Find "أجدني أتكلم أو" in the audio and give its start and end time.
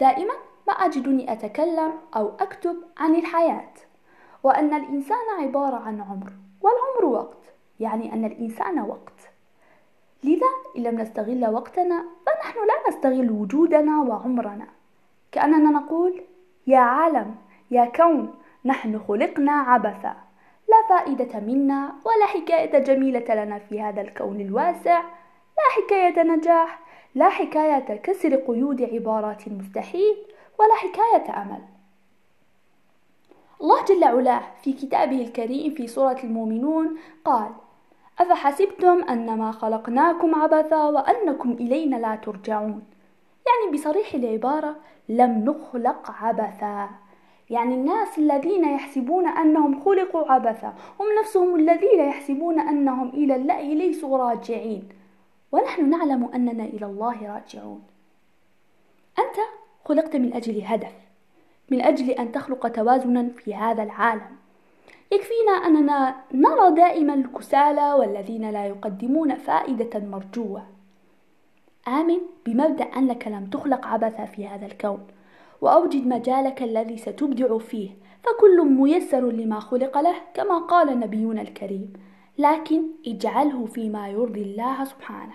0.72-2.32